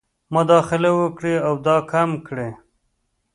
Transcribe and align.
مداخله 0.33 0.91
وکړي 0.99 1.35
او 1.47 1.53
دا 1.65 1.77
کم 1.91 2.09
کړي. 2.27 2.49